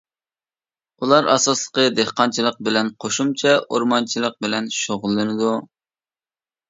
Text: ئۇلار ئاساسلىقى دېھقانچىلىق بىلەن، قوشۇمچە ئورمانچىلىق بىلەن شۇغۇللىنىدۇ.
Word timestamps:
ئۇلار 1.03 1.27
ئاساسلىقى 1.33 1.83
دېھقانچىلىق 1.99 2.57
بىلەن، 2.69 2.89
قوشۇمچە 3.05 3.53
ئورمانچىلىق 3.67 4.43
بىلەن 4.47 4.71
شۇغۇللىنىدۇ. 4.81 5.53